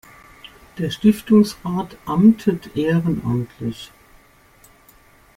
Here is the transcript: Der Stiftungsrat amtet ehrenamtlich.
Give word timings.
Der 0.79 0.89
Stiftungsrat 0.89 1.95
amtet 2.07 2.75
ehrenamtlich. 2.75 3.91